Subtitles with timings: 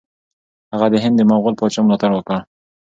[0.71, 2.37] هغه د هند د مغول پاچا ملاتړ وکړ.